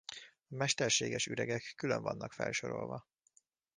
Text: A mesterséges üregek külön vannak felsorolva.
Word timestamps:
A 0.49 0.55
mesterséges 0.55 1.25
üregek 1.27 1.73
külön 1.77 2.01
vannak 2.01 2.33
felsorolva. 2.33 3.07